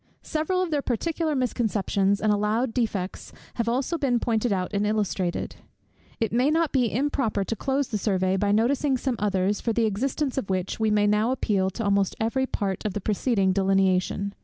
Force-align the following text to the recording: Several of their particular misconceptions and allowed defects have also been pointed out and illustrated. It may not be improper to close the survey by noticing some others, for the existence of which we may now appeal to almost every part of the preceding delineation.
Several 0.23 0.63
of 0.63 0.71
their 0.71 0.81
particular 0.81 1.35
misconceptions 1.35 2.19
and 2.19 2.31
allowed 2.31 2.73
defects 2.73 3.31
have 3.57 3.69
also 3.69 3.99
been 3.99 4.19
pointed 4.19 4.51
out 4.51 4.73
and 4.73 4.83
illustrated. 4.87 5.57
It 6.19 6.33
may 6.33 6.49
not 6.49 6.71
be 6.71 6.91
improper 6.91 7.43
to 7.43 7.55
close 7.55 7.89
the 7.89 7.99
survey 7.99 8.35
by 8.35 8.51
noticing 8.51 8.97
some 8.97 9.15
others, 9.19 9.61
for 9.61 9.73
the 9.73 9.85
existence 9.85 10.39
of 10.39 10.49
which 10.49 10.79
we 10.79 10.89
may 10.89 11.05
now 11.05 11.29
appeal 11.31 11.69
to 11.69 11.83
almost 11.83 12.15
every 12.19 12.47
part 12.47 12.83
of 12.83 12.93
the 12.93 12.99
preceding 12.99 13.51
delineation. 13.53 14.33